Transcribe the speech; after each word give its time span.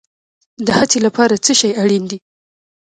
د 0.65 0.67
هڅې 0.79 0.99
لپاره 1.05 1.35
څه 1.45 1.51
شی 1.59 1.69
اړین 1.81 2.03
دی؟ 2.11 2.17